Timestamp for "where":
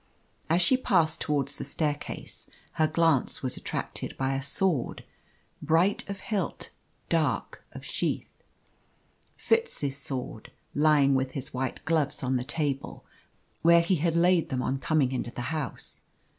13.61-13.81